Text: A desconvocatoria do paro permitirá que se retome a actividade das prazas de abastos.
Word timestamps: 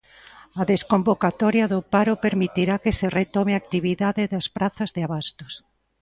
A 0.61 0.63
desconvocatoria 0.73 1.65
do 1.73 1.79
paro 1.93 2.13
permitirá 2.25 2.75
que 2.83 2.93
se 2.99 3.07
retome 3.19 3.51
a 3.53 3.61
actividade 3.63 4.23
das 4.33 4.47
prazas 4.55 4.89
de 4.95 5.01
abastos. 5.07 5.53